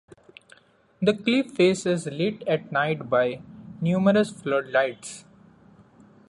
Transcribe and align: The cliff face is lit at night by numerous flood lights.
The 0.99 1.13
cliff 1.13 1.51
face 1.51 1.85
is 1.85 2.07
lit 2.07 2.41
at 2.47 2.71
night 2.71 3.07
by 3.07 3.39
numerous 3.79 4.31
flood 4.31 4.69
lights. 4.71 5.25